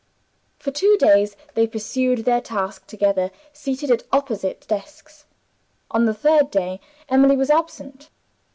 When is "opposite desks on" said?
4.11-6.05